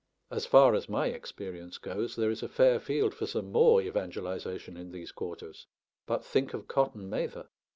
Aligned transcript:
As 0.31 0.47
far 0.47 0.73
as 0.73 0.89
my 0.89 1.09
experience 1.09 1.77
goes, 1.77 2.15
there 2.15 2.31
is 2.31 2.41
a 2.41 2.47
fair 2.49 2.79
field 2.79 3.13
for 3.13 3.27
some 3.27 3.51
more 3.51 3.83
evangelisation 3.83 4.75
in 4.75 4.91
these 4.91 5.11
quarters; 5.11 5.67
but 6.07 6.25
think 6.25 6.55
of 6.55 6.67
Cotton 6.67 7.07
Mather! 7.07 7.49